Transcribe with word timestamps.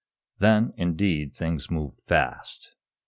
Then, 0.39 0.73
indeed, 0.77 1.35
things 1.35 1.69
moved 1.69 2.01
fast. 2.07 2.73